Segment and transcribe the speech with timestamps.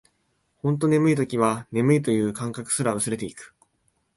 [0.63, 3.53] ほんと眠い時は、眠いという感覚すら薄れていく